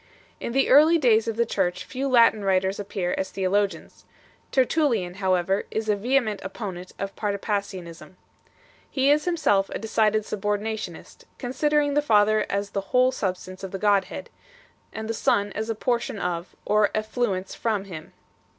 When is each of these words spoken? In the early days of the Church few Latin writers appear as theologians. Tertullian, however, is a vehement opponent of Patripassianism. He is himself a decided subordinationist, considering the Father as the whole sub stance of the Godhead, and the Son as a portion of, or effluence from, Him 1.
In 0.39 0.53
the 0.53 0.67
early 0.71 0.97
days 0.97 1.27
of 1.27 1.35
the 1.35 1.45
Church 1.45 1.83
few 1.85 2.07
Latin 2.07 2.43
writers 2.43 2.79
appear 2.79 3.13
as 3.19 3.29
theologians. 3.29 4.03
Tertullian, 4.51 5.17
however, 5.17 5.65
is 5.69 5.89
a 5.89 5.95
vehement 5.95 6.41
opponent 6.43 6.91
of 6.97 7.15
Patripassianism. 7.15 8.15
He 8.89 9.11
is 9.11 9.25
himself 9.25 9.69
a 9.69 9.77
decided 9.77 10.23
subordinationist, 10.23 11.25
considering 11.37 11.93
the 11.93 12.01
Father 12.01 12.47
as 12.49 12.71
the 12.71 12.81
whole 12.81 13.11
sub 13.11 13.37
stance 13.37 13.63
of 13.63 13.69
the 13.69 13.77
Godhead, 13.77 14.31
and 14.91 15.07
the 15.07 15.13
Son 15.13 15.51
as 15.51 15.69
a 15.69 15.75
portion 15.75 16.17
of, 16.17 16.55
or 16.65 16.89
effluence 16.95 17.53
from, 17.53 17.83
Him 17.83 18.05
1. 18.05 18.11